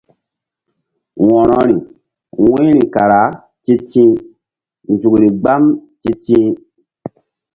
[1.25, 1.77] Wo̧rori
[2.45, 3.21] wu̧yri kara
[3.63, 4.19] ti̧ti̧h
[4.91, 5.63] nzukri mgbam
[6.01, 6.53] ti̧ti̧h.